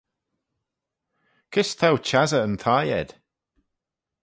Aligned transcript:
Kys 1.51 1.69
t'ou 1.79 1.95
çhiassey 2.05 2.43
yn 2.45 2.55
thie 2.63 2.91
ayd? 2.99 3.09